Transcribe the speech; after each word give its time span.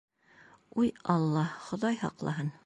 Уй, 0.83 0.89
Алла, 1.17 1.45
Хоҙай 1.67 2.01
һаҡлаһын! 2.07 2.51